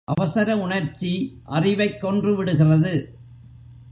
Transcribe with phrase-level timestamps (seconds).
[0.03, 1.41] அவசர உணர்ச்சி
[1.43, 3.15] அறிவைக் கொன்று விடுகிறது.